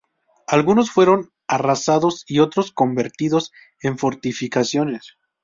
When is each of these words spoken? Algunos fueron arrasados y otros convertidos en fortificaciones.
Algunos 0.47 0.89
fueron 0.89 1.29
arrasados 1.47 2.23
y 2.27 2.39
otros 2.39 2.71
convertidos 2.71 3.51
en 3.83 3.99
fortificaciones. 3.99 5.15